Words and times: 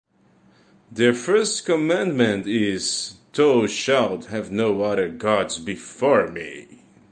The 0.91 1.13
first 1.13 1.63
commandment 1.63 2.47
is, 2.47 3.17
Thou 3.33 3.67
shalt 3.67 4.25
have 4.31 4.49
no 4.49 4.81
other 4.81 5.09
gods 5.09 5.59
before 5.59 6.25
me. 6.27 6.81